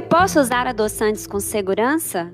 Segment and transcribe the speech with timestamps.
[0.00, 2.32] Eu posso usar adoçantes com segurança?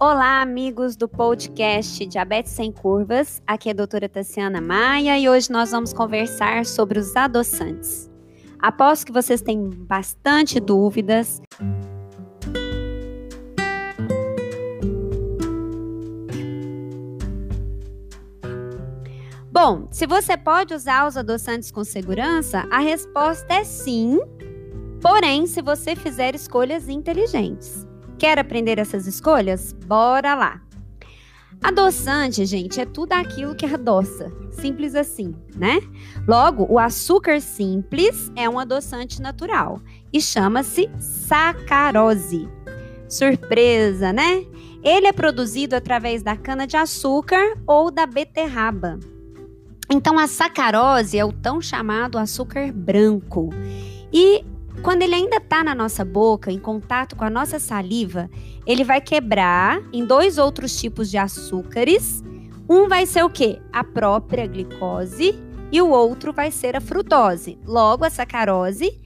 [0.00, 3.40] Olá, amigos do podcast Diabetes Sem Curvas.
[3.46, 8.10] Aqui é a doutora Tassiana Maia e hoje nós vamos conversar sobre os adoçantes.
[8.58, 11.40] Aposto que vocês têm bastante dúvidas.
[19.52, 24.18] Bom, se você pode usar os adoçantes com segurança, a resposta é sim,
[25.02, 27.86] porém, se você fizer escolhas inteligentes.
[28.16, 29.72] Quer aprender essas escolhas?
[29.72, 30.62] Bora lá!
[31.60, 34.32] Adoçante, gente, é tudo aquilo que adoça.
[34.50, 35.80] Simples assim, né?
[36.26, 39.80] Logo, o açúcar simples é um adoçante natural
[40.12, 42.48] e chama-se sacarose.
[43.08, 44.44] Surpresa, né?
[44.82, 48.98] Ele é produzido através da cana-de-açúcar ou da beterraba.
[49.90, 53.50] Então, a sacarose é o tão chamado açúcar branco.
[54.12, 54.44] E
[54.82, 58.28] quando ele ainda está na nossa boca, em contato com a nossa saliva,
[58.66, 62.22] ele vai quebrar em dois outros tipos de açúcares.
[62.68, 63.60] Um vai ser o quê?
[63.72, 65.38] A própria glicose
[65.70, 67.58] e o outro vai ser a frutose.
[67.64, 69.00] Logo, a sacarose,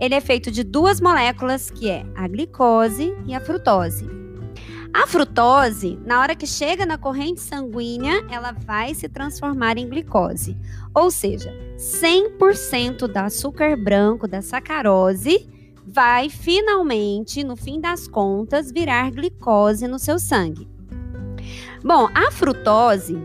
[0.00, 4.27] ele é feito de duas moléculas, que é a glicose e a frutose.
[4.92, 10.56] A frutose, na hora que chega na corrente sanguínea, ela vai se transformar em glicose.
[10.94, 15.48] Ou seja, 100% do açúcar branco da sacarose
[15.86, 20.68] vai finalmente, no fim das contas, virar glicose no seu sangue.
[21.82, 23.16] Bom, a frutose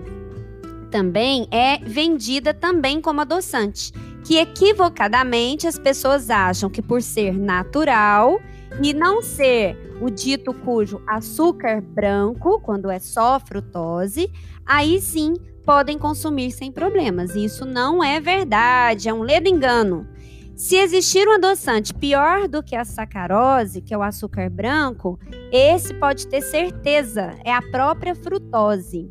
[0.92, 3.92] também é vendida também como adoçante,
[4.24, 8.40] que equivocadamente as pessoas acham que por ser natural
[8.82, 14.32] e não ser o dito cujo açúcar branco, quando é só frutose,
[14.66, 15.34] aí sim
[15.66, 17.36] podem consumir sem problemas.
[17.36, 20.08] E isso não é verdade, é um ledo engano.
[20.56, 25.20] Se existir um adoçante pior do que a sacarose, que é o açúcar branco,
[25.52, 29.10] esse pode ter certeza, é a própria frutose.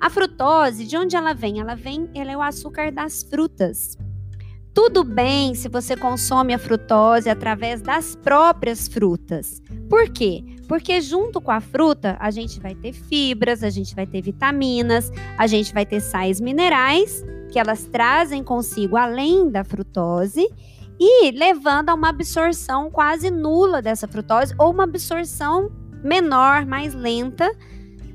[0.00, 1.60] A frutose, de onde ela vem?
[1.60, 3.96] Ela vem, ela é o açúcar das frutas.
[4.80, 9.60] Tudo bem se você consome a frutose através das próprias frutas.
[9.90, 10.44] Por quê?
[10.68, 15.10] Porque junto com a fruta, a gente vai ter fibras, a gente vai ter vitaminas,
[15.36, 20.48] a gente vai ter sais minerais, que elas trazem consigo além da frutose,
[20.96, 25.72] e levando a uma absorção quase nula dessa frutose ou uma absorção
[26.04, 27.50] menor, mais lenta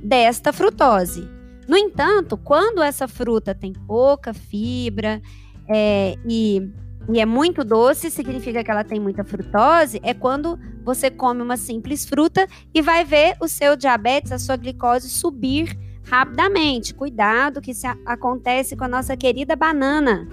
[0.02, 1.29] desta frutose.
[1.68, 5.22] No entanto, quando essa fruta tem pouca fibra,
[5.68, 6.72] é, e,
[7.12, 11.57] e é muito doce, significa que ela tem muita frutose, é quando você come uma
[11.57, 16.94] simples fruta e vai ver o seu diabetes, a sua glicose subir rapidamente.
[16.94, 20.28] Cuidado que isso acontece com a nossa querida banana.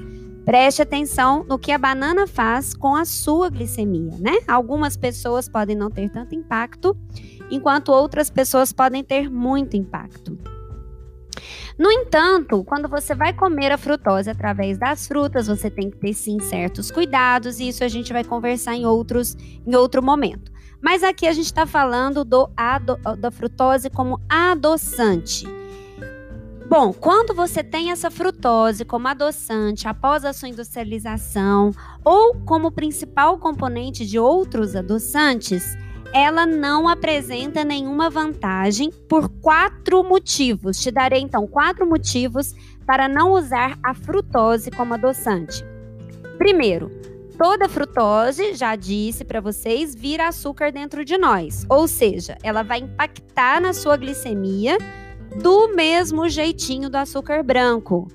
[0.44, 4.38] Preste atenção no que a banana faz com a sua glicemia, né?
[4.48, 6.96] Algumas pessoas podem não ter tanto impacto,
[7.50, 10.36] enquanto outras pessoas podem ter muito impacto.
[11.80, 16.12] No entanto, quando você vai comer a frutose através das frutas, você tem que ter
[16.12, 19.34] sim certos cuidados, e isso a gente vai conversar em outros
[19.66, 20.52] em outro momento.
[20.78, 25.46] Mas aqui a gente está falando do ado, da frutose como adoçante.
[26.69, 31.70] Bom, quando você tem essa frutose como adoçante após a sua industrialização
[32.04, 35.78] ou como principal componente de outros adoçantes,
[36.12, 40.81] ela não apresenta nenhuma vantagem por quatro motivos.
[40.81, 42.54] Te darei então quatro motivos
[42.87, 45.65] para não usar a frutose como adoçante.
[46.38, 46.91] Primeiro,
[47.38, 52.81] toda frutose, já disse para vocês, vira açúcar dentro de nós, ou seja, ela vai
[52.81, 54.76] impactar na sua glicemia
[55.41, 58.09] do mesmo jeitinho do açúcar branco.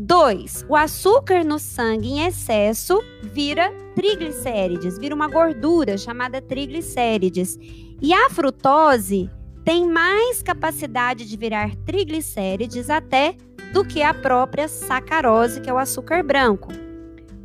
[0.00, 0.64] 2.
[0.66, 7.58] O açúcar no sangue em excesso vira triglicérides, vira uma gordura chamada triglicérides.
[8.00, 9.28] E a frutose
[9.62, 13.36] tem mais capacidade de virar triglicérides até
[13.74, 16.72] do que a própria sacarose, que é o açúcar branco.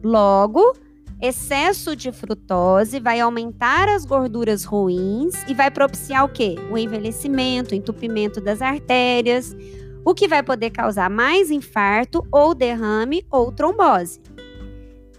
[0.01, 0.73] Logo,
[1.21, 6.55] excesso de frutose vai aumentar as gorduras ruins e vai propiciar o quê?
[6.71, 9.53] O envelhecimento, o entupimento das artérias,
[10.05, 14.21] o que vai poder causar mais infarto ou derrame ou trombose.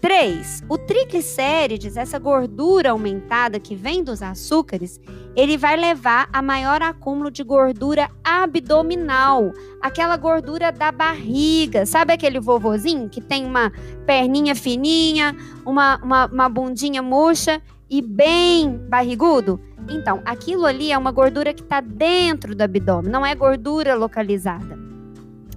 [0.01, 0.63] 3.
[0.69, 5.01] O triglicérides, essa gordura aumentada que vem dos açúcares,
[5.35, 9.51] ele vai levar a maior acúmulo de gordura abdominal,
[9.83, 11.85] aquela gordura da barriga.
[11.85, 13.73] Sabe aquele vovozinho que tem uma
[14.07, 15.35] perninha fininha,
[15.65, 17.61] uma, uma, uma bundinha murcha
[17.91, 19.61] e bem barrigudo?
[19.89, 24.79] Então, aquilo ali é uma gordura que está dentro do abdômen, não é gordura localizada.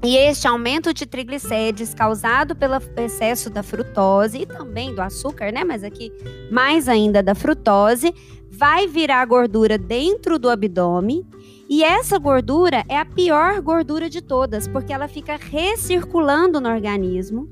[0.02, 5.66] E este aumento de triglicérides causado pelo excesso da frutose e também do açúcar, né?
[5.66, 6.12] Mas aqui
[6.50, 8.14] mais ainda da frutose,
[8.50, 11.26] vai virar gordura dentro do abdômen.
[11.68, 17.50] E essa gordura é a pior gordura de todas, porque ela fica recirculando no organismo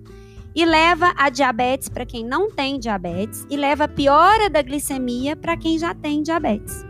[0.57, 5.35] e leva a diabetes para quem não tem diabetes e leva a piora da glicemia
[5.35, 6.83] para quem já tem diabetes.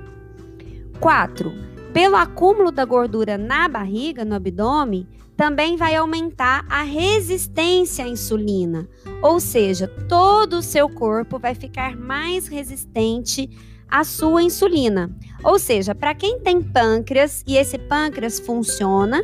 [1.01, 1.51] 4.
[1.91, 5.05] Pelo acúmulo da gordura na barriga, no abdômen,
[5.35, 8.87] também vai aumentar a resistência à insulina,
[9.21, 13.49] ou seja, todo o seu corpo vai ficar mais resistente
[13.89, 15.13] à sua insulina.
[15.43, 19.21] Ou seja, para quem tem pâncreas e esse pâncreas funciona,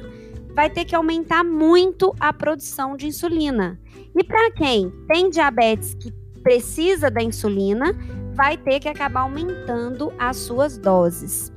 [0.53, 3.79] vai ter que aumentar muito a produção de insulina.
[4.15, 6.11] E para quem tem diabetes que
[6.43, 7.95] precisa da insulina,
[8.33, 11.51] vai ter que acabar aumentando as suas doses.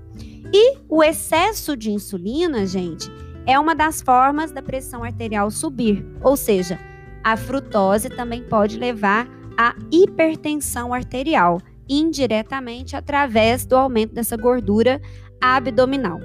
[0.52, 3.10] E o excesso de insulina, gente,
[3.46, 6.78] é uma das formas da pressão arterial subir, ou seja,
[7.22, 15.00] a frutose também pode levar à hipertensão arterial, indiretamente através do aumento dessa gordura
[15.40, 16.20] abdominal.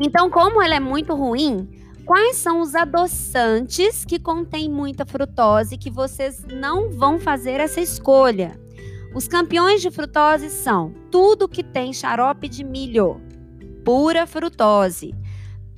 [0.00, 1.68] Então, como ela é muito ruim,
[2.04, 8.58] quais são os adoçantes que contêm muita frutose que vocês não vão fazer essa escolha?
[9.14, 13.20] Os campeões de frutose são tudo que tem xarope de milho,
[13.84, 15.14] pura frutose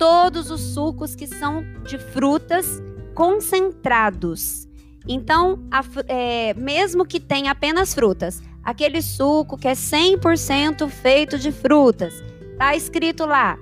[0.03, 2.83] todos os sucos que são de frutas
[3.15, 4.67] concentrados.
[5.07, 11.53] Então, a, é, mesmo que tenha apenas frutas, aquele suco que é 100% feito de
[11.53, 12.21] frutas,
[12.57, 13.57] tá escrito lá,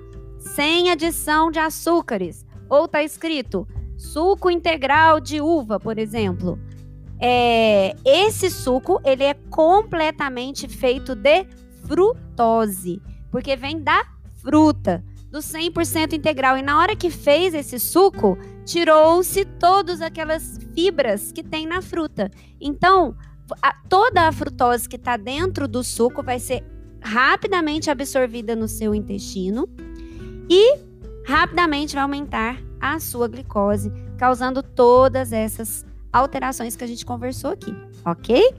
[0.54, 3.66] sem adição de açúcares, ou tá escrito
[3.96, 6.58] suco integral de uva, por exemplo.
[7.20, 11.46] É, esse suco ele é completamente feito de
[11.86, 13.00] frutose,
[13.30, 14.04] porque vem da
[14.40, 16.58] fruta do 100% integral.
[16.58, 22.30] E na hora que fez esse suco, tirou-se todas aquelas fibras que tem na fruta.
[22.60, 23.16] Então,
[23.62, 26.64] a, toda a frutose que está dentro do suco vai ser
[27.00, 29.68] rapidamente absorvida no seu intestino
[30.48, 30.78] e
[31.26, 37.74] rapidamente vai aumentar a sua glicose, causando todas essas alterações que a gente conversou aqui,
[38.04, 38.54] ok?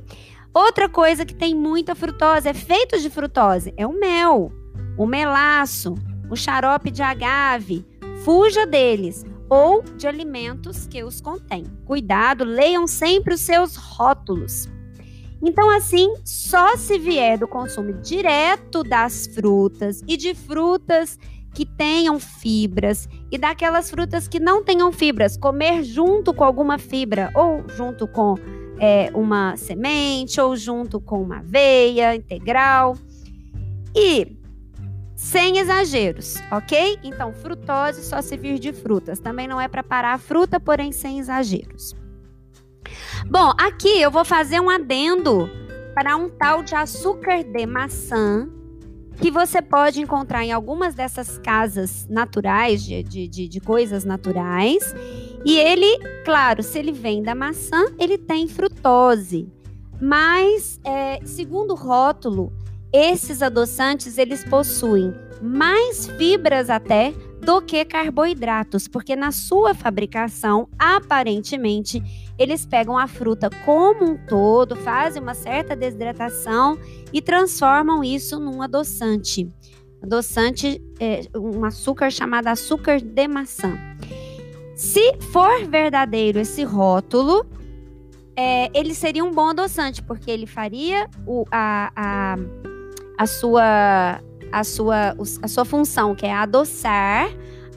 [0.53, 4.51] Outra coisa que tem muita frutose, é feito de frutose, é o mel,
[4.97, 5.95] o melaço,
[6.29, 7.85] o xarope de agave,
[8.23, 11.65] fuja deles ou de alimentos que os contêm.
[11.85, 14.67] Cuidado, leiam sempre os seus rótulos.
[15.41, 21.19] Então, assim, só se vier do consumo direto das frutas e de frutas
[21.53, 27.31] que tenham fibras e daquelas frutas que não tenham fibras, comer junto com alguma fibra
[27.35, 28.35] ou junto com
[28.79, 32.97] é, uma semente ou junto com uma aveia integral.
[33.95, 34.35] E
[35.15, 36.99] sem exageros, ok?
[37.03, 39.19] Então, frutose só se vir de frutas.
[39.19, 41.95] Também não é para parar a fruta, porém sem exageros.
[43.29, 45.49] Bom, aqui eu vou fazer um adendo
[45.93, 48.49] para um tal de açúcar de maçã
[49.23, 54.93] que você pode encontrar em algumas dessas casas naturais, de, de, de, coisas naturais.
[55.45, 59.47] E ele, claro, se ele vem da maçã, ele tem frutose.
[60.01, 62.51] Mas, é, segundo o rótulo,
[62.91, 67.13] esses adoçantes, eles possuem mais fibras até
[67.43, 72.01] do que carboidratos, porque na sua fabricação, aparentemente,
[72.39, 76.77] eles pegam a fruta como um todo, fazem uma certa desidratação
[77.11, 79.51] e transformam isso num adoçante.
[80.01, 83.77] Adoçante, é, um açúcar chamado açúcar de maçã.
[84.75, 87.45] Se for verdadeiro esse rótulo,
[88.35, 92.35] é, ele seria um bom adoçante, porque ele faria o, a, a
[93.17, 94.19] a sua,
[94.53, 97.27] a sua, a sua função, que é adoçar,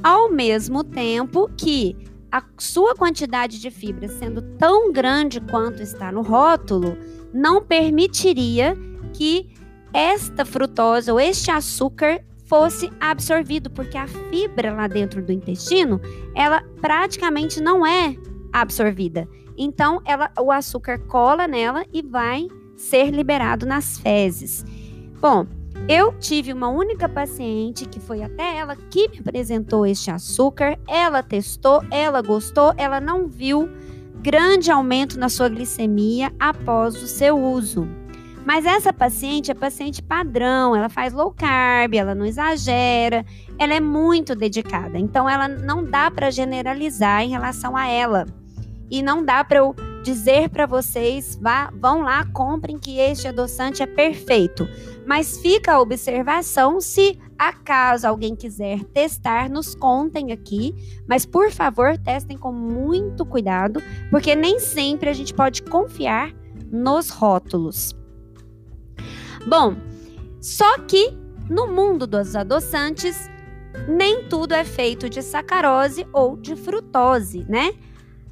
[0.02, 1.96] ao mesmo tempo que
[2.30, 6.98] a sua quantidade de fibra sendo tão grande quanto está no rótulo,
[7.32, 8.76] não permitiria
[9.14, 9.48] que
[9.90, 15.98] esta frutose ou este açúcar fosse absorvido, porque a fibra lá dentro do intestino,
[16.34, 18.14] ela praticamente não é
[18.52, 19.26] absorvida.
[19.56, 24.62] Então, ela, o açúcar cola nela e vai ser liberado nas fezes.
[25.18, 25.46] Bom,
[25.88, 30.76] eu tive uma única paciente que foi até ela que me apresentou este açúcar.
[30.88, 33.68] Ela testou, ela gostou, ela não viu
[34.20, 37.88] grande aumento na sua glicemia após o seu uso.
[38.44, 43.24] Mas essa paciente é paciente padrão, ela faz low carb, ela não exagera,
[43.58, 44.98] ela é muito dedicada.
[44.98, 48.26] Então ela não dá para generalizar em relação a ela.
[48.90, 53.82] E não dá para eu dizer para vocês, vá, vão lá, comprem que este adoçante
[53.82, 54.68] é perfeito.
[55.06, 60.74] Mas fica a observação se acaso alguém quiser testar, nos contem aqui,
[61.08, 66.34] mas por favor, testem com muito cuidado, porque nem sempre a gente pode confiar
[66.72, 67.94] nos rótulos.
[69.46, 69.76] Bom,
[70.40, 71.16] só que
[71.48, 73.30] no mundo dos adoçantes,
[73.88, 77.72] nem tudo é feito de sacarose ou de frutose, né?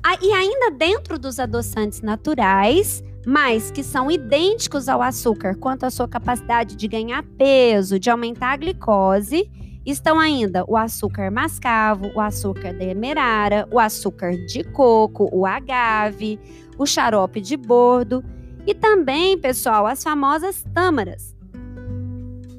[0.03, 5.91] Ah, e ainda dentro dos adoçantes naturais, mas que são idênticos ao açúcar quanto à
[5.91, 9.51] sua capacidade de ganhar peso, de aumentar a glicose,
[9.85, 16.39] estão ainda o açúcar mascavo, o açúcar demerara, o açúcar de coco, o agave,
[16.79, 18.25] o xarope de bordo
[18.67, 21.35] e também, pessoal, as famosas tâmaras.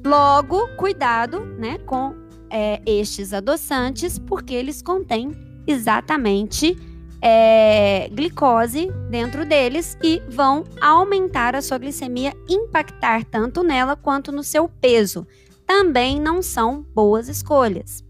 [0.04, 2.14] Logo, cuidado né, com
[2.48, 5.32] é, estes adoçantes, porque eles contêm
[5.66, 6.76] exatamente
[7.28, 14.44] é, glicose dentro deles e vão aumentar a sua glicemia, impactar tanto nela quanto no
[14.44, 15.26] seu peso.
[15.66, 18.04] Também não são boas escolhas.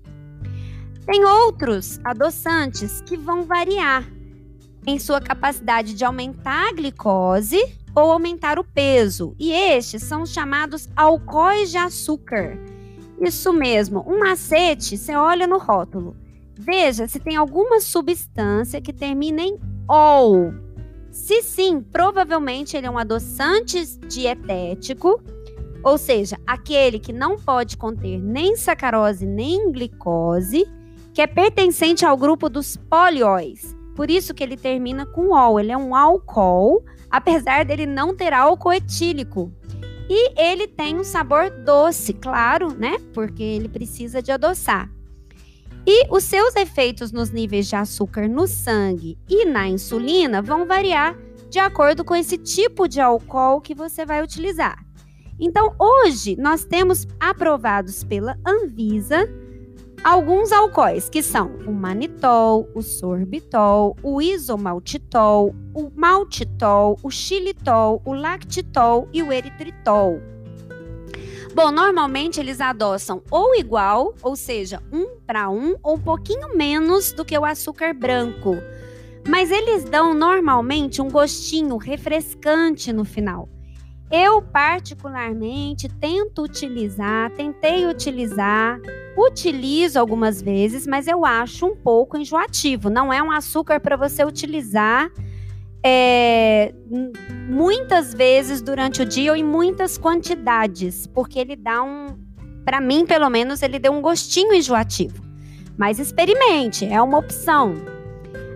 [1.07, 4.05] Tem outros adoçantes que vão variar
[4.87, 7.59] em sua capacidade de aumentar a glicose
[7.95, 12.59] ou aumentar o peso, e estes são os chamados alcoóis de açúcar.
[13.19, 16.15] Isso mesmo, um macete, você olha no rótulo
[16.59, 19.59] Veja se tem alguma substância que termina em
[19.89, 20.55] ol.
[21.11, 25.23] Se sim, provavelmente ele é um adoçante dietético,
[25.83, 30.67] ou seja, aquele que não pode conter nem sacarose nem glicose,
[31.15, 33.77] que é pertencente ao grupo dos polióis.
[33.95, 35.59] Por isso que ele termina com ol.
[35.59, 39.51] Ele é um álcool, apesar dele não ter álcool etílico.
[40.09, 42.99] E ele tem um sabor doce, claro, né?
[43.15, 44.91] Porque ele precisa de adoçar.
[45.87, 51.17] E os seus efeitos nos níveis de açúcar no sangue e na insulina vão variar
[51.49, 54.85] de acordo com esse tipo de álcool que você vai utilizar.
[55.39, 59.29] Então, hoje nós temos aprovados pela Anvisa
[60.03, 68.13] alguns álcoois, que são o manitol, o sorbitol, o isomaltitol, o maltitol, o xilitol, o
[68.13, 70.21] lactitol e o eritritol.
[71.57, 77.13] Bom, normalmente eles adoçam ou igual, ou seja, um para um, ou um pouquinho menos
[77.13, 78.57] do que o açúcar branco.
[79.27, 83.49] Mas eles dão normalmente um gostinho refrescante no final.
[84.11, 88.79] Eu, particularmente, tento utilizar, tentei utilizar,
[89.17, 92.91] utilizo algumas vezes, mas eu acho um pouco enjoativo.
[92.91, 95.11] Não é um açúcar para você utilizar
[95.83, 96.73] é,
[97.49, 102.19] muitas vezes durante o dia ou em muitas quantidades, porque ele dá um,
[102.65, 105.23] para mim pelo menos, ele deu um gostinho enjoativo.
[105.79, 107.75] Mas experimente, é uma opção.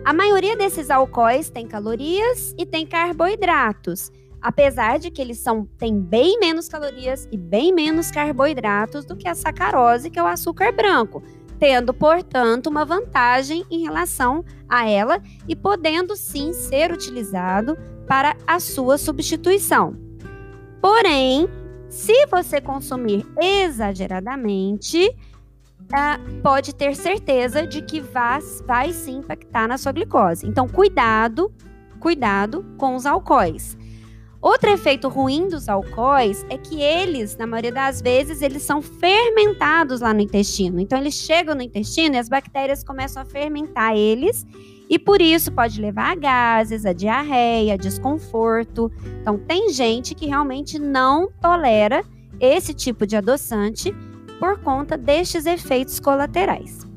[0.05, 4.11] A maioria desses alcoóis tem calorias e tem carboidratos,
[4.41, 9.29] apesar de que eles são têm bem menos calorias e bem menos carboidratos do que
[9.29, 11.23] a sacarose, que é o açúcar branco
[11.61, 17.77] tendo, portanto, uma vantagem em relação a ela e podendo sim ser utilizado
[18.09, 19.95] para a sua substituição.
[20.81, 21.47] Porém,
[21.91, 29.77] se você consumir exageradamente, uh, pode ter certeza de que vai, vai sim impactar na
[29.77, 30.47] sua glicose.
[30.47, 31.53] Então, cuidado,
[32.01, 33.77] cuidado com os alcoóis.
[34.43, 40.01] Outro efeito ruim dos alcoóis é que eles, na maioria das vezes, eles são fermentados
[40.01, 40.81] lá no intestino.
[40.81, 44.47] Então eles chegam no intestino e as bactérias começam a fermentar eles
[44.89, 48.91] e por isso pode levar a gases, a diarreia, a desconforto.
[49.21, 52.03] Então tem gente que realmente não tolera
[52.41, 53.95] esse tipo de adoçante
[54.39, 56.89] por conta destes efeitos colaterais.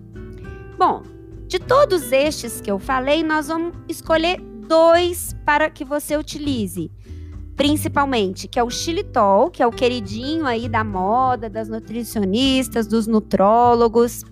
[0.77, 1.03] Bom,
[1.45, 6.89] de todos estes que eu falei, nós vamos escolher dois para que você utilize
[7.55, 13.07] principalmente, que é o xilitol, que é o queridinho aí da moda, das nutricionistas, dos
[13.07, 14.23] nutrólogos.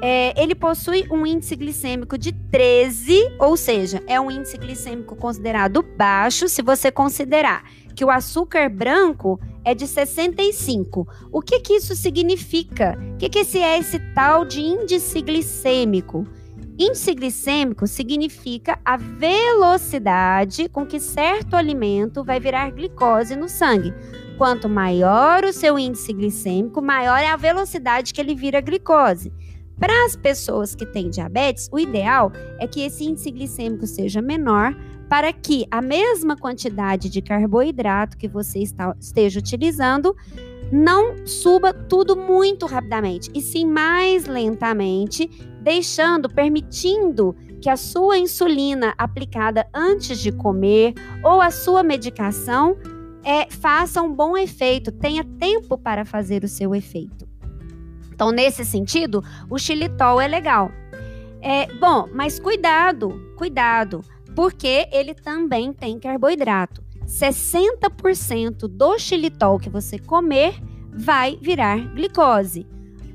[0.00, 5.82] É, ele possui um índice glicêmico de 13, ou seja, é um índice glicêmico considerado
[5.82, 7.64] baixo se você considerar
[7.96, 11.06] que o açúcar branco é de 65.
[11.32, 12.96] O que, que isso significa?
[13.14, 16.24] O que, que esse é esse tal de índice glicêmico?
[16.78, 23.92] Índice glicêmico significa a velocidade com que certo alimento vai virar glicose no sangue.
[24.38, 29.32] Quanto maior o seu índice glicêmico, maior é a velocidade que ele vira glicose.
[29.76, 32.30] Para as pessoas que têm diabetes, o ideal
[32.60, 34.72] é que esse índice glicêmico seja menor
[35.08, 40.14] para que a mesma quantidade de carboidrato que você está, esteja utilizando
[40.70, 48.94] não suba tudo muito rapidamente, e sim mais lentamente, deixando, permitindo que a sua insulina
[48.96, 52.76] aplicada antes de comer ou a sua medicação
[53.24, 57.28] é, faça um bom efeito, tenha tempo para fazer o seu efeito.
[58.12, 60.70] Então, nesse sentido, o xilitol é legal.
[61.40, 64.02] É, bom, mas cuidado, cuidado,
[64.34, 66.82] porque ele também tem carboidrato.
[67.06, 70.54] 60% do xilitol que você comer
[70.92, 72.66] vai virar glicose.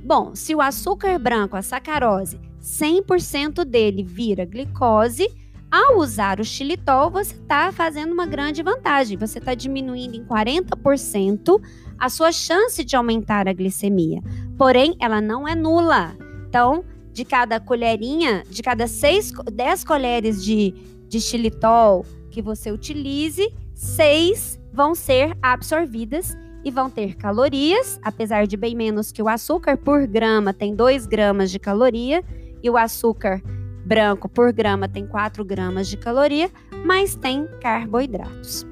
[0.04, 5.28] Bom, se o açúcar branco, a sacarose, 100% dele vira glicose,
[5.72, 9.18] ao usar o xilitol, você está fazendo uma grande vantagem.
[9.18, 11.60] Você está diminuindo em 40%
[11.98, 14.22] a sua chance de aumentar a glicemia.
[14.56, 16.16] Porém, ela não é nula.
[16.48, 20.76] Então, de cada colherinha, de cada 6, 10 colheres de,
[21.08, 28.56] de xilitol que você utilize, 6 vão ser absorvidas e vão ter calorias, apesar de
[28.56, 32.24] bem menos que o açúcar por grama tem 2 gramas de caloria
[32.62, 33.42] e o açúcar
[33.86, 36.50] branco por grama tem 4 gramas de caloria,
[36.86, 38.66] mas tem carboidratos.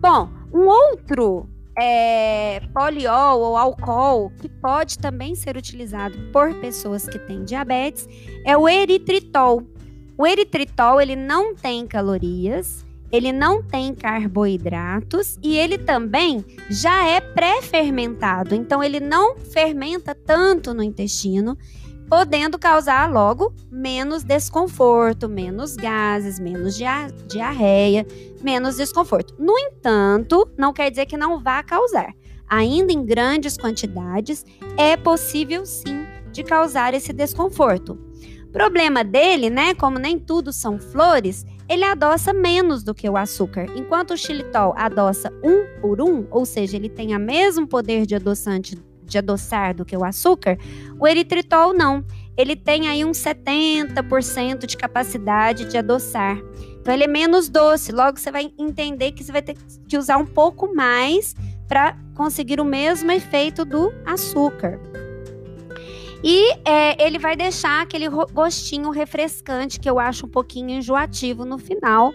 [0.00, 7.18] Bom, um outro é, poliol ou álcool que pode também ser utilizado por pessoas que
[7.18, 8.08] têm diabetes
[8.44, 9.62] é o eritritol.
[10.16, 17.20] O eritritol ele não tem calorias, ele não tem carboidratos e ele também já é
[17.20, 21.56] pré-fermentado, então ele não fermenta tanto no intestino,
[22.08, 26.76] podendo causar logo menos desconforto, menos gases, menos
[27.26, 28.06] diarreia,
[28.42, 29.34] menos desconforto.
[29.38, 32.14] No entanto, não quer dizer que não vá causar.
[32.48, 34.44] Ainda em grandes quantidades,
[34.76, 37.98] é possível sim de causar esse desconforto.
[38.52, 43.66] Problema dele, né, como nem tudo são flores, ele adoça menos do que o açúcar.
[43.74, 48.14] Enquanto o xilitol adoça um por um, ou seja, ele tem o mesmo poder de
[48.14, 50.58] adoçante de adoçar do que o açúcar,
[50.98, 52.04] o eritritol não.
[52.36, 56.38] Ele tem aí uns 70% de capacidade de adoçar.
[56.80, 57.92] Então ele é menos doce.
[57.92, 59.56] Logo você vai entender que você vai ter
[59.88, 61.34] que usar um pouco mais
[61.66, 64.80] para conseguir o mesmo efeito do açúcar.
[66.22, 71.58] E é, ele vai deixar aquele gostinho refrescante que eu acho um pouquinho enjoativo no
[71.58, 72.12] final.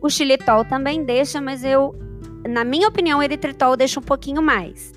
[0.00, 1.94] O xilitol também deixa, mas eu,
[2.48, 4.92] na minha opinião, o eritritol deixa um pouquinho mais.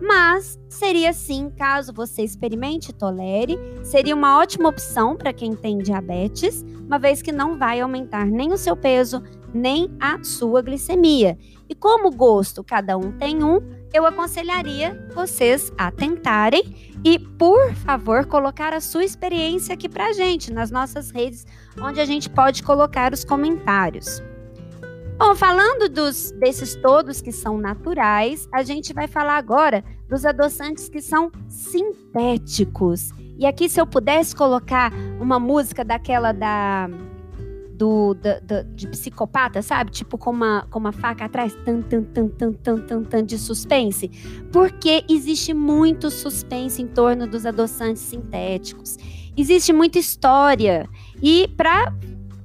[0.00, 5.78] Mas seria sim, caso você experimente e tolere, seria uma ótima opção para quem tem
[5.78, 9.22] diabetes, uma vez que não vai aumentar nem o seu peso,
[9.54, 11.38] nem a sua glicemia.
[11.68, 13.60] E como gosto cada um tem um,
[13.94, 20.12] eu aconselharia vocês a tentarem e, por favor, colocar a sua experiência aqui para a
[20.12, 21.46] gente nas nossas redes,
[21.80, 24.22] onde a gente pode colocar os comentários.
[25.18, 30.88] Bom, falando dos, desses todos que são naturais, a gente vai falar agora dos adoçantes
[30.88, 33.10] que são sintéticos.
[33.38, 36.88] E aqui, se eu pudesse colocar uma música daquela da
[37.82, 39.90] do, do, do, de psicopata, sabe?
[39.90, 43.36] Tipo com uma, com uma faca atrás, tan, tan, tan, tan, tan, tan, tan, de
[43.36, 44.08] suspense.
[44.52, 48.96] Porque existe muito suspense em torno dos adoçantes sintéticos.
[49.36, 50.88] Existe muita história.
[51.20, 51.92] E para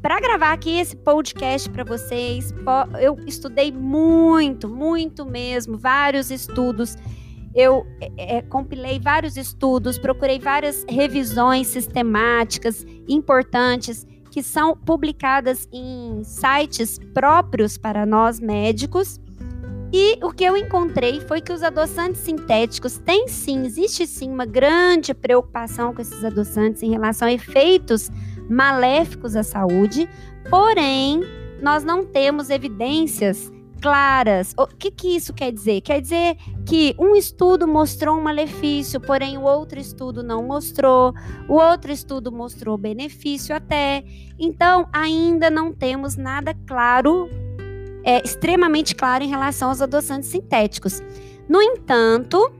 [0.02, 2.54] para gravar aqui esse podcast para vocês,
[3.02, 6.95] eu estudei muito, muito mesmo, vários estudos.
[7.54, 16.23] Eu é, é, compilei vários estudos, procurei várias revisões sistemáticas importantes que são publicadas em
[16.23, 19.19] sites próprios para nós médicos.
[19.91, 24.45] E o que eu encontrei foi que os adoçantes sintéticos têm sim, existe sim uma
[24.45, 28.12] grande preocupação com esses adoçantes em relação a efeitos
[28.47, 30.08] maléficos à saúde,
[30.52, 31.21] porém,
[31.60, 34.53] nós não temos evidências claras.
[34.57, 35.81] O que, que isso quer dizer?
[35.81, 41.13] Quer dizer que um estudo mostrou um malefício, porém o outro estudo não mostrou,
[41.47, 44.03] o outro estudo mostrou benefício até.
[44.39, 47.29] Então, ainda não temos nada claro,
[48.03, 51.01] é, extremamente claro em relação aos adoçantes sintéticos.
[51.47, 52.51] No entanto,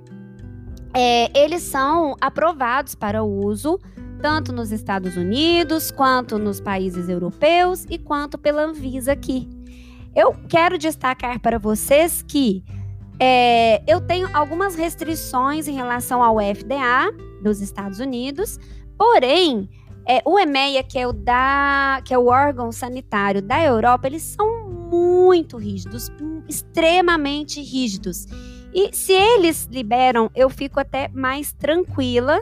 [0.94, 3.80] é, eles são aprovados para uso
[4.22, 9.48] tanto nos Estados Unidos, quanto nos países europeus e quanto pela Anvisa aqui.
[10.18, 12.64] Eu quero destacar para vocês que
[13.20, 18.58] é, eu tenho algumas restrições em relação ao FDA dos Estados Unidos,
[18.98, 19.70] porém,
[20.08, 24.24] é, o EMEA, que é o, da, que é o órgão sanitário da Europa, eles
[24.24, 26.12] são muito rígidos,
[26.50, 28.26] extremamente rígidos.
[28.74, 32.42] E se eles liberam, eu fico até mais tranquila,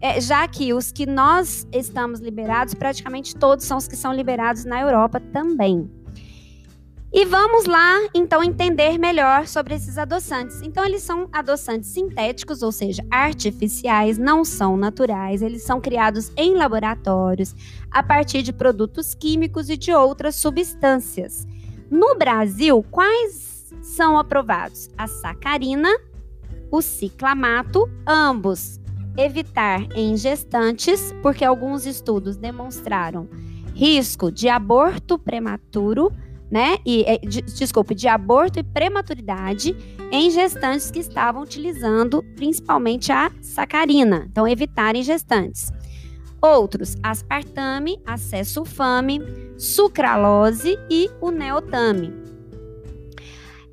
[0.00, 4.64] é, já que os que nós estamos liberados, praticamente todos são os que são liberados
[4.64, 5.88] na Europa também.
[7.16, 10.60] E vamos lá, então, entender melhor sobre esses adoçantes.
[10.62, 15.40] Então, eles são adoçantes sintéticos, ou seja, artificiais, não são naturais.
[15.40, 17.54] Eles são criados em laboratórios
[17.88, 21.46] a partir de produtos químicos e de outras substâncias.
[21.88, 24.90] No Brasil, quais são aprovados?
[24.98, 25.96] A sacarina,
[26.68, 28.80] o ciclamato, ambos
[29.16, 33.28] evitar em gestantes, porque alguns estudos demonstraram
[33.72, 36.12] risco de aborto prematuro
[36.54, 36.78] né?
[36.86, 39.76] E, é, de, desculpe, de aborto e prematuridade
[40.12, 44.28] em gestantes que estavam utilizando principalmente a sacarina.
[44.30, 45.72] Então, evitarem gestantes.
[46.40, 49.20] Outros, aspartame, acessulfame,
[49.58, 52.14] sucralose e o neotame.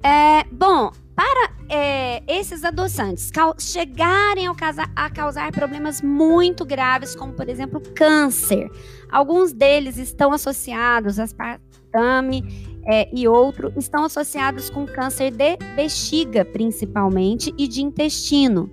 [0.01, 4.45] É, bom, para é, esses adoçantes chegarem
[4.93, 8.69] a causar problemas muito graves, como por exemplo câncer,
[9.09, 12.43] alguns deles estão associados, aspartame
[12.85, 18.69] é, e outro estão associados com câncer de bexiga, principalmente, e de intestino.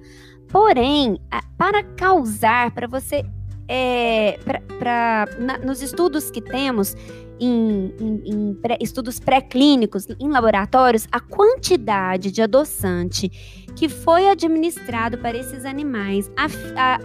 [0.48, 1.20] Porém,
[1.56, 3.24] para causar, para você.
[3.70, 6.96] É, pra, pra na, nos estudos que temos,
[7.40, 13.30] em, em, em pré, estudos pré-clínicos, em laboratórios, a quantidade de adoçante
[13.76, 16.98] que foi administrado para esses animais a, a,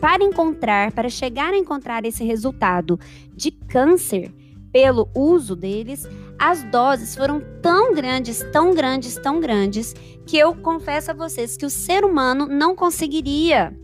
[0.00, 2.98] para encontrar, para chegar a encontrar esse resultado
[3.34, 4.32] de câncer
[4.72, 9.94] pelo uso deles, as doses foram tão grandes, tão grandes, tão grandes,
[10.26, 13.76] que eu confesso a vocês que o ser humano não conseguiria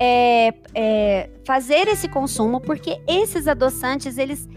[0.00, 4.48] é, é, fazer esse consumo, porque esses adoçantes, eles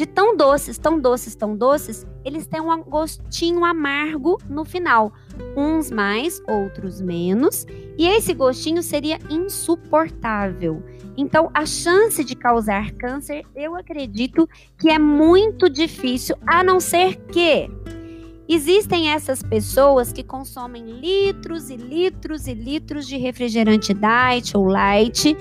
[0.00, 5.12] de tão doces, tão doces, tão doces, eles têm um gostinho amargo no final.
[5.54, 7.66] Uns mais, outros menos.
[7.98, 10.82] E esse gostinho seria insuportável.
[11.18, 17.16] Então, a chance de causar câncer, eu acredito que é muito difícil, a não ser
[17.26, 17.70] que
[18.48, 25.36] existem essas pessoas que consomem litros e litros e litros de refrigerante diet ou light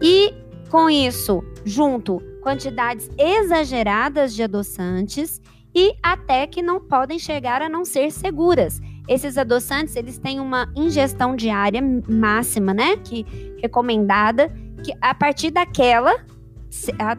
[0.00, 0.32] e
[0.70, 5.42] com isso, junto quantidades exageradas de adoçantes
[5.74, 8.80] e até que não podem chegar a não ser seguras.
[9.08, 13.26] Esses adoçantes, eles têm uma ingestão diária máxima, né, que
[13.60, 14.48] recomendada,
[14.84, 16.24] que a partir daquela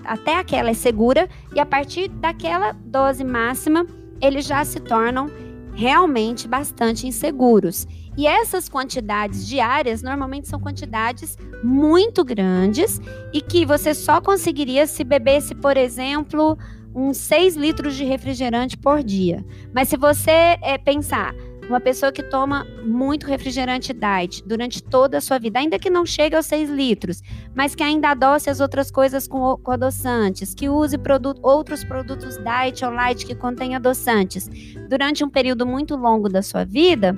[0.06, 3.86] até aquela é segura e a partir daquela dose máxima,
[4.22, 5.30] eles já se tornam
[5.74, 7.86] realmente bastante inseguros.
[8.18, 13.00] E essas quantidades diárias normalmente são quantidades muito grandes
[13.32, 16.58] e que você só conseguiria se bebesse, por exemplo,
[16.96, 19.46] uns 6 litros de refrigerante por dia.
[19.72, 21.36] Mas se você é, pensar,
[21.70, 26.06] uma pessoa que toma muito refrigerante diet durante toda a sua vida, ainda que não
[26.06, 27.22] chegue aos 6 litros,
[27.54, 32.38] mas que ainda adoce as outras coisas com, com adoçantes, que use produto, outros produtos
[32.38, 34.50] diet ou light que contêm adoçantes
[34.90, 37.16] durante um período muito longo da sua vida,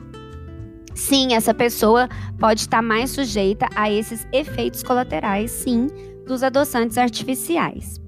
[1.00, 2.08] sim, essa pessoa
[2.38, 5.88] pode estar mais sujeita a esses efeitos colaterais, sim,
[6.28, 8.00] dos adoçantes artificiais.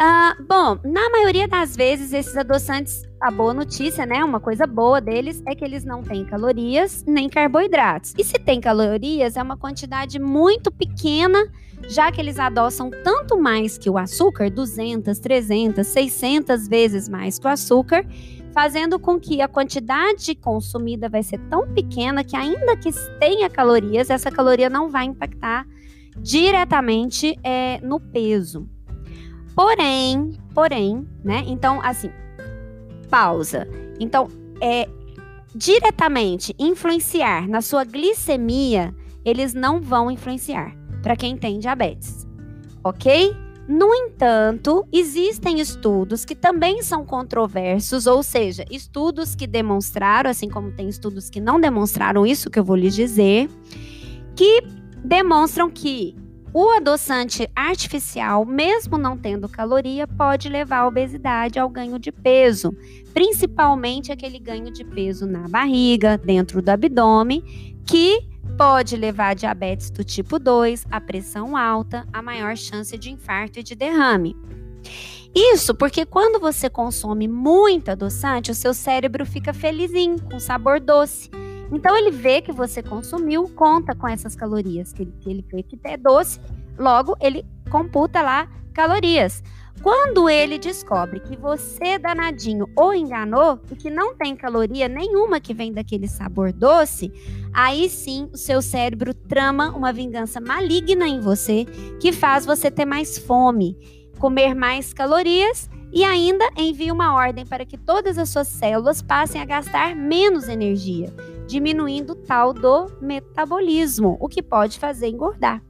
[0.00, 4.24] Ah, bom, na maioria das vezes, esses adoçantes, a boa notícia, né?
[4.24, 8.12] Uma coisa boa deles é que eles não têm calorias nem carboidratos.
[8.18, 11.38] E se tem calorias, é uma quantidade muito pequena,
[11.88, 17.46] já que eles adoçam tanto mais que o açúcar 200, 300, 600 vezes mais que
[17.46, 18.04] o açúcar
[18.54, 24.08] fazendo com que a quantidade consumida vai ser tão pequena que ainda que tenha calorias,
[24.08, 25.66] essa caloria não vai impactar
[26.16, 28.68] diretamente é, no peso.
[29.56, 31.42] Porém, porém, né?
[31.48, 32.10] Então, assim,
[33.10, 33.68] pausa.
[33.98, 34.28] Então,
[34.60, 34.88] é
[35.52, 42.26] diretamente influenciar na sua glicemia, eles não vão influenciar para quem tem diabetes,
[42.82, 43.36] ok?
[43.66, 50.70] No entanto, existem estudos que também são controversos, ou seja, estudos que demonstraram, assim como
[50.70, 53.48] tem estudos que não demonstraram isso que eu vou lhes dizer,
[54.36, 54.62] que
[55.02, 56.14] demonstram que
[56.52, 62.70] o adoçante artificial, mesmo não tendo caloria, pode levar à obesidade ao ganho de peso,
[63.12, 67.42] principalmente aquele ganho de peso na barriga, dentro do abdômen,
[67.86, 73.10] que pode levar a diabetes do tipo 2, a pressão alta, a maior chance de
[73.10, 74.36] infarto e de derrame.
[75.34, 81.28] Isso porque quando você consome muito adoçante, o seu cérebro fica felizinho, com sabor doce.
[81.72, 85.62] Então ele vê que você consumiu, conta com essas calorias, que ele, que ele vê
[85.62, 86.40] que é doce,
[86.78, 89.42] logo ele computa lá calorias.
[89.84, 95.52] Quando ele descobre que você, danadinho, o enganou e que não tem caloria nenhuma que
[95.52, 97.12] vem daquele sabor doce,
[97.52, 101.66] aí sim o seu cérebro trama uma vingança maligna em você
[102.00, 103.76] que faz você ter mais fome,
[104.18, 109.38] comer mais calorias E ainda envia uma ordem para que todas as suas células passem
[109.38, 111.12] a gastar menos energia,
[111.46, 115.62] diminuindo o tal do metabolismo, o que pode fazer engordar.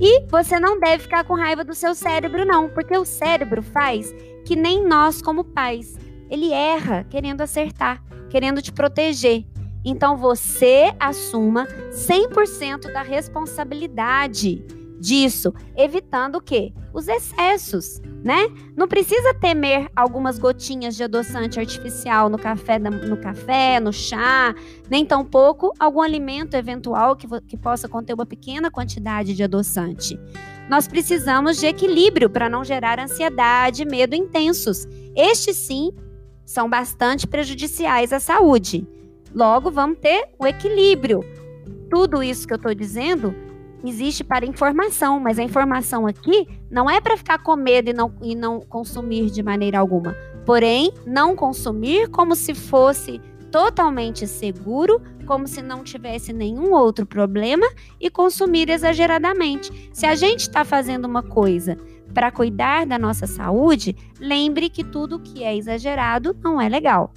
[0.00, 4.14] E você não deve ficar com raiva do seu cérebro, não, porque o cérebro faz
[4.44, 5.98] que nem nós, como pais.
[6.30, 9.44] Ele erra querendo acertar, querendo te proteger.
[9.84, 14.64] Então você assuma 100% da responsabilidade
[14.98, 16.72] disso, evitando o quê?
[16.92, 18.48] Os excessos, né?
[18.76, 24.54] Não precisa temer algumas gotinhas de adoçante artificial no café, no café, no chá,
[24.88, 30.18] nem tampouco algum alimento eventual que, que possa conter uma pequena quantidade de adoçante.
[30.68, 34.86] Nós precisamos de equilíbrio para não gerar ansiedade e medo intensos.
[35.14, 35.92] Estes sim
[36.44, 38.86] são bastante prejudiciais à saúde.
[39.34, 41.20] Logo, vamos ter o equilíbrio.
[41.90, 43.34] Tudo isso que eu estou dizendo
[43.84, 48.14] existe para informação, mas a informação aqui não é para ficar com medo e não,
[48.22, 50.14] e não consumir de maneira alguma.
[50.44, 57.66] Porém, não consumir como se fosse totalmente seguro, como se não tivesse nenhum outro problema
[58.00, 59.90] e consumir exageradamente.
[59.92, 61.76] Se a gente está fazendo uma coisa
[62.14, 67.12] para cuidar da nossa saúde, lembre que tudo que é exagerado não é legal.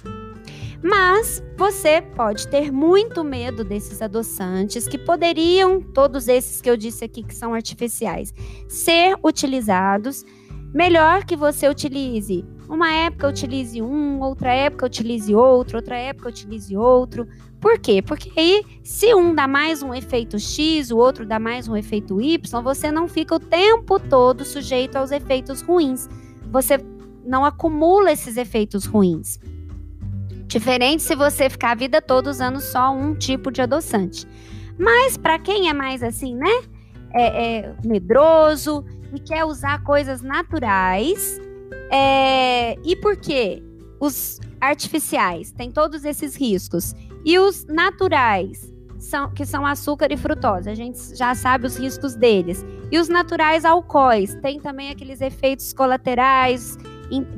[0.82, 7.04] Mas você pode ter muito medo desses adoçantes que poderiam, todos esses que eu disse
[7.04, 8.32] aqui que são artificiais,
[8.68, 10.24] ser utilizados.
[10.72, 16.76] Melhor que você utilize uma época utilize um, outra época utilize outro, outra época utilize
[16.76, 17.26] outro.
[17.60, 18.00] Por quê?
[18.00, 22.20] Porque aí, se um dá mais um efeito X, o outro dá mais um efeito
[22.20, 26.08] Y, você não fica o tempo todo sujeito aos efeitos ruins.
[26.52, 26.78] Você
[27.26, 29.40] não acumula esses efeitos ruins.
[30.50, 34.26] Diferente se você ficar a vida toda usando só um tipo de adoçante.
[34.76, 36.50] Mas para quem é mais assim, né?
[37.14, 38.84] É, é, medroso
[39.14, 41.40] e quer usar coisas naturais.
[41.88, 43.62] É, e por quê?
[44.00, 46.96] Os artificiais têm todos esses riscos.
[47.24, 52.16] E os naturais, são, que são açúcar e frutose, a gente já sabe os riscos
[52.16, 52.66] deles.
[52.90, 56.76] E os naturais alcoóis, têm também aqueles efeitos colaterais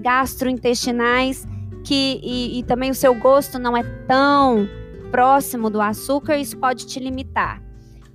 [0.01, 1.47] gastrointestinais
[1.85, 4.69] que e, e também o seu gosto não é tão
[5.11, 7.63] próximo do açúcar, isso pode te limitar.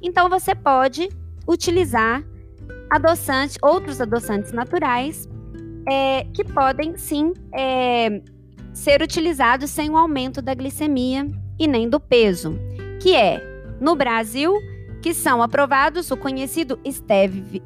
[0.01, 1.09] Então você pode
[1.47, 2.23] utilizar
[2.89, 5.27] adoçantes, outros adoçantes naturais,
[5.87, 8.21] é, que podem sim é,
[8.73, 11.27] ser utilizados sem o aumento da glicemia
[11.59, 12.57] e nem do peso,
[12.99, 13.41] que é
[13.79, 14.53] no Brasil
[15.01, 16.79] que são aprovados o conhecido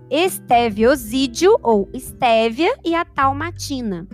[0.09, 4.07] esteviosídeo ou estévia e a talmatina.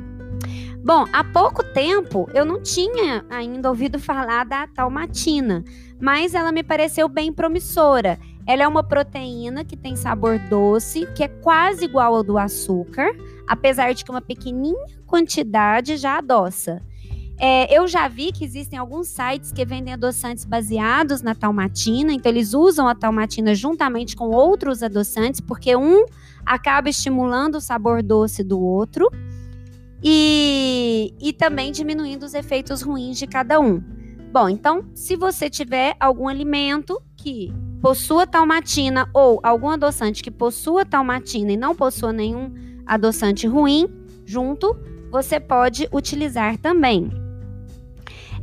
[0.87, 5.61] Bom, há pouco tempo eu não tinha ainda ouvido falar da talmatina,
[5.99, 8.17] mas ela me pareceu bem promissora.
[8.45, 13.13] Ela é uma proteína que tem sabor doce, que é quase igual ao do açúcar,
[13.45, 16.81] apesar de que uma pequenininha quantidade já adoça.
[17.37, 22.31] É, eu já vi que existem alguns sites que vendem adoçantes baseados na talmatina, então
[22.31, 26.05] eles usam a talmatina juntamente com outros adoçantes, porque um
[26.45, 29.11] acaba estimulando o sabor doce do outro
[30.03, 33.81] e, e também diminuindo os efeitos ruins de cada um.
[34.31, 40.85] Bom, então, se você tiver algum alimento que possua talmatina ou algum adoçante que possua
[40.85, 42.53] talmatina e não possua nenhum
[42.85, 43.87] adoçante ruim
[44.25, 44.75] junto,
[45.09, 47.09] você pode utilizar também.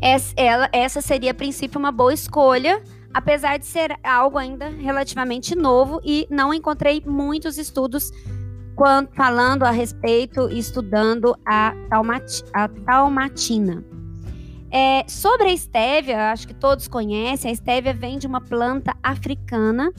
[0.00, 5.54] Essa, ela, essa seria, a princípio, uma boa escolha, apesar de ser algo ainda relativamente
[5.54, 8.10] novo e não encontrei muitos estudos
[8.74, 13.84] quando, falando a respeito e estudando a, talmati, a talmatina.
[14.70, 19.92] É, sobre a estévia, acho que todos conhecem, a estévia vem de uma planta africana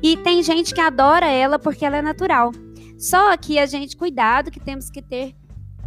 [0.00, 2.52] e tem gente que adora ela porque ela é natural.
[2.96, 5.34] Só que a gente, cuidado, que temos que ter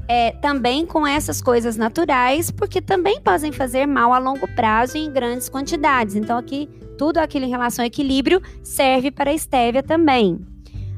[0.07, 5.05] é, também com essas coisas naturais, porque também podem fazer mal a longo prazo e
[5.05, 6.15] em grandes quantidades.
[6.15, 10.52] Então, aqui, tudo aquilo em relação ao equilíbrio serve para a estévia também.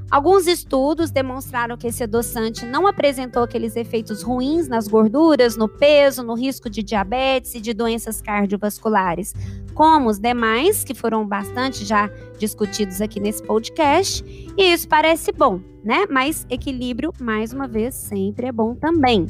[0.09, 6.23] Alguns estudos demonstraram que esse adoçante não apresentou aqueles efeitos ruins nas gorduras, no peso,
[6.23, 9.33] no risco de diabetes e de doenças cardiovasculares,
[9.73, 14.23] como os demais, que foram bastante já discutidos aqui nesse podcast.
[14.55, 16.05] E isso parece bom, né?
[16.09, 19.25] Mas equilíbrio, mais uma vez, sempre é bom também.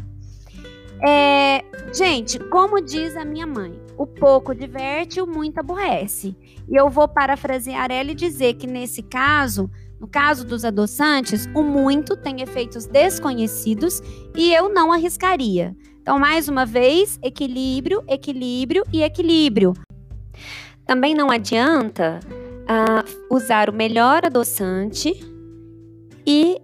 [1.02, 6.36] É, gente, como diz a minha mãe, o pouco diverte, o muito aborrece.
[6.68, 11.64] E eu vou parafrasear ela e dizer que nesse caso no caso dos adoçantes, o
[11.64, 14.02] muito tem efeitos desconhecidos
[14.36, 15.76] e eu não arriscaria.
[16.02, 19.74] Então, mais uma vez, equilíbrio, equilíbrio e equilíbrio.
[20.86, 25.12] Também não adianta uh, usar o melhor adoçante
[26.28, 26.62] e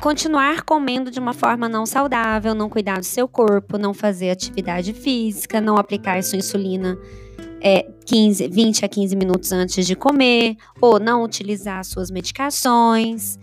[0.00, 4.92] continuar comendo de uma forma não saudável, não cuidar do seu corpo, não fazer atividade
[4.92, 6.98] física, não aplicar sua insulina
[7.60, 13.38] é, 15, 20 a 15 minutos antes de comer, ou não utilizar suas medicações.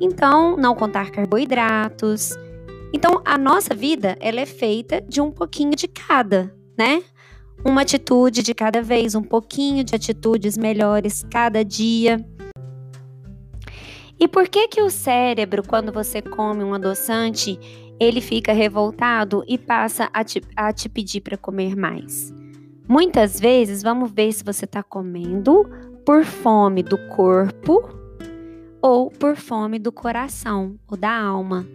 [0.00, 2.30] Então, não contar carboidratos.
[2.92, 7.02] Então, a nossa vida ela é feita de um pouquinho de cada, né?
[7.64, 12.24] Uma atitude de cada vez, um pouquinho de atitudes melhores cada dia.
[14.18, 17.58] E por que que o cérebro, quando você come um adoçante,
[17.98, 22.32] ele fica revoltado e passa a te, a te pedir para comer mais?
[22.86, 25.64] Muitas vezes, vamos ver se você está comendo
[26.04, 27.82] por fome do corpo
[28.82, 31.66] ou por fome do coração ou da alma.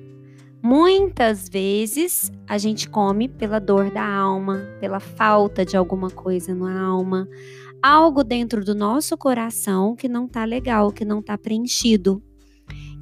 [0.61, 6.79] Muitas vezes a gente come pela dor da alma, pela falta de alguma coisa na
[6.79, 7.27] alma,
[7.81, 12.21] algo dentro do nosso coração que não está legal, que não está preenchido.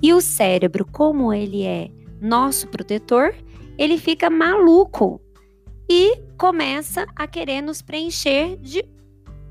[0.01, 1.89] E o cérebro, como ele é
[2.21, 3.35] nosso protetor,
[3.77, 5.19] ele fica maluco
[5.89, 8.83] e começa a querer nos preencher de,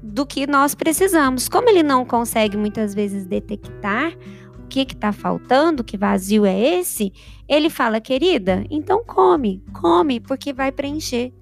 [0.02, 1.48] do que nós precisamos.
[1.48, 4.12] Como ele não consegue muitas vezes detectar
[4.58, 7.12] o que está faltando, que vazio é esse,
[7.48, 11.32] ele fala, querida, então come, come, porque vai preencher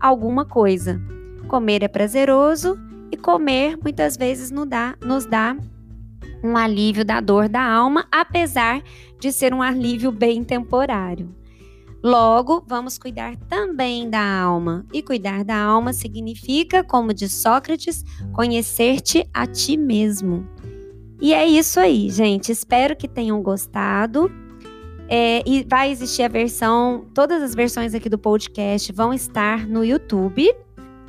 [0.00, 1.00] alguma coisa.
[1.48, 2.78] Comer é prazeroso
[3.10, 5.56] e comer muitas vezes nos dá, nos dá
[6.42, 8.82] um alívio da dor da alma, apesar
[9.18, 11.34] de ser um alívio bem temporário.
[12.02, 14.86] Logo, vamos cuidar também da alma.
[14.92, 20.48] E cuidar da alma significa, como diz Sócrates, conhecer-te a ti mesmo.
[21.20, 22.50] E é isso aí, gente.
[22.50, 24.30] Espero que tenham gostado.
[25.08, 29.84] É, e vai existir a versão, todas as versões aqui do podcast vão estar no
[29.84, 30.54] YouTube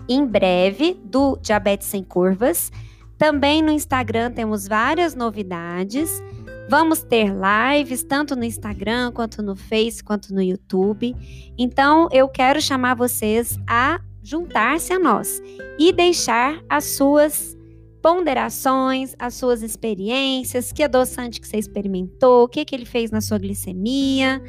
[0.09, 2.71] em breve do Diabetes Sem Curvas.
[3.17, 6.21] Também no Instagram temos várias novidades.
[6.69, 11.15] Vamos ter lives tanto no Instagram, quanto no Face, quanto no YouTube.
[11.57, 15.41] Então, eu quero chamar vocês a juntar-se a nós
[15.79, 17.57] e deixar as suas
[18.01, 23.21] ponderações, as suas experiências, que adoçante que você experimentou, o que, que ele fez na
[23.21, 24.41] sua glicemia.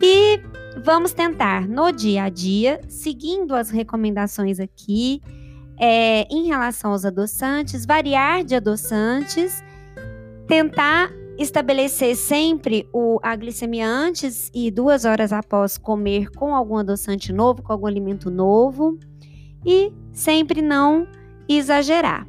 [0.00, 0.40] E
[0.84, 5.20] vamos tentar, no dia a dia, seguindo as recomendações aqui,
[5.78, 9.62] é, em relação aos adoçantes, variar de adoçantes,
[10.46, 17.32] tentar estabelecer sempre o, a glicemia antes e duas horas após comer com algum adoçante
[17.32, 18.98] novo, com algum alimento novo
[19.64, 21.06] e sempre não
[21.48, 22.26] exagerar.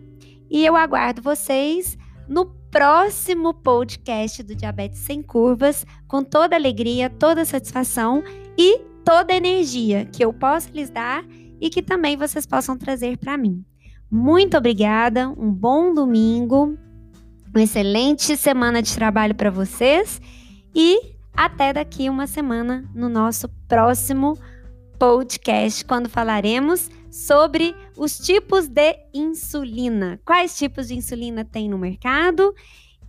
[0.50, 7.46] E eu aguardo vocês no próximo podcast do Diabetes Sem Curvas, com toda alegria, toda
[7.46, 8.24] satisfação
[8.58, 11.24] e toda energia que eu posso lhes dar
[11.60, 13.64] e que também vocês possam trazer para mim.
[14.10, 16.78] Muito obrigada, um bom domingo,
[17.54, 20.20] uma excelente semana de trabalho para vocês
[20.74, 24.38] e até daqui uma semana no nosso próximo
[24.98, 30.20] podcast, quando falaremos sobre os tipos de insulina.
[30.26, 32.56] Quais tipos de insulina tem no mercado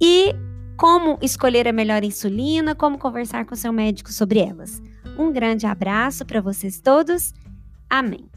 [0.01, 0.35] e
[0.77, 4.83] como escolher a melhor insulina, como conversar com seu médico sobre elas.
[5.19, 7.33] Um grande abraço para vocês todos.
[7.89, 8.34] Amém.